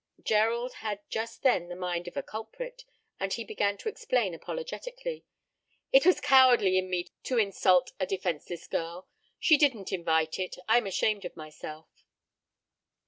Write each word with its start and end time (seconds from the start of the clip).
Gerald 0.23 0.73
had 0.81 1.01
just 1.11 1.43
then 1.43 1.67
the 1.69 1.75
mind 1.75 2.07
of 2.07 2.17
a 2.17 2.23
culprit, 2.23 2.85
and 3.19 3.31
he 3.31 3.43
began 3.43 3.77
to 3.77 3.87
explain 3.87 4.33
apologetically: 4.33 5.25
"It 5.91 6.07
was 6.07 6.19
cowardly 6.19 6.79
in 6.79 6.89
me 6.89 7.05
to 7.21 7.37
insult 7.37 7.91
a 7.99 8.07
defenseless 8.07 8.65
girl. 8.65 9.07
She 9.39 9.57
didn't 9.57 9.91
invite 9.91 10.39
it. 10.39 10.55
I 10.67 10.79
am 10.79 10.87
ashamed 10.87 11.23
of 11.23 11.35
myself." 11.37 11.87